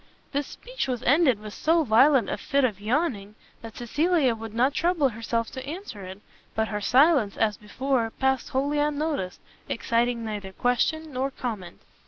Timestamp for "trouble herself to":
4.73-5.63